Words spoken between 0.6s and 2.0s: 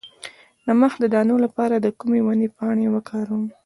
د مخ د دانو لپاره د